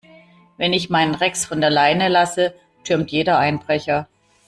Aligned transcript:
Wenn 0.57 0.73
ich 0.73 0.89
meinen 0.89 1.13
Rex 1.13 1.45
von 1.45 1.61
der 1.61 1.69
Leine 1.69 2.07
lasse, 2.09 2.55
türmt 2.83 3.11
jeder 3.11 3.37
Einbrecher. 3.37 4.07